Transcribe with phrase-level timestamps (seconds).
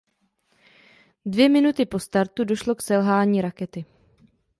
[1.25, 3.85] Dvě minuty po startu došlo k selhání rakety.